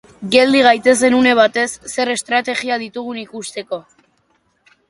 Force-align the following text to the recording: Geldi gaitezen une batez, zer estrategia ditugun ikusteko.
Geldi 0.35 0.61
gaitezen 0.67 1.17
une 1.17 1.33
batez, 1.39 1.67
zer 1.97 2.13
estrategia 2.15 2.81
ditugun 2.85 3.23
ikusteko. 3.29 3.81